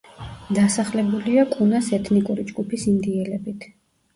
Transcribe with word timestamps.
დასახლებულია 0.59 1.43
კუნას 1.53 1.91
ეთნიკური 1.99 2.47
ჯგუფის 2.53 2.87
ინდიელებით. 2.95 3.71